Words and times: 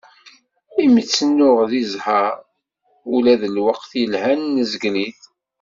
Imi 0.83 1.03
tt-nuɣ 1.03 1.57
di 1.71 1.81
ẓẓher, 1.91 2.35
ulac; 3.13 3.41
lweqt 3.55 3.91
yelhan 4.01 4.41
nezgel-it. 4.55 5.21